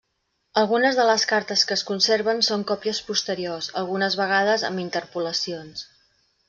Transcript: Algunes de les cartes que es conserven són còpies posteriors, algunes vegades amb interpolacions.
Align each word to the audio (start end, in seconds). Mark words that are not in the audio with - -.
Algunes 0.61 0.95
de 0.99 1.03
les 1.09 1.25
cartes 1.31 1.65
que 1.71 1.77
es 1.79 1.83
conserven 1.91 2.41
són 2.49 2.65
còpies 2.73 3.03
posteriors, 3.11 3.69
algunes 3.83 4.19
vegades 4.25 4.69
amb 4.73 4.87
interpolacions. 4.89 5.91